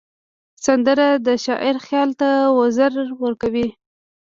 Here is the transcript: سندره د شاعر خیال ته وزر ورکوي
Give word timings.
سندره 0.65 1.07
د 1.25 1.27
شاعر 1.45 1.75
خیال 1.85 2.09
ته 2.19 2.29
وزر 2.57 2.93
ورکوي 3.23 3.67